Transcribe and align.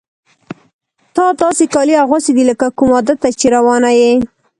تا 1.15 1.25
داسې 1.41 1.65
کالي 1.73 1.95
اغوستي 2.03 2.31
دي 2.37 2.43
لکه 2.51 2.67
کوم 2.77 2.89
واده 2.93 3.13
ته 3.21 3.27
چې 3.39 3.47
روانه 3.55 3.91
یې. 3.99 4.11